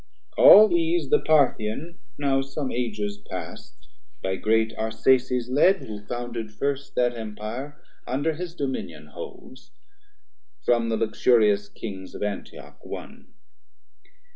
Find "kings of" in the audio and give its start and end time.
11.69-12.23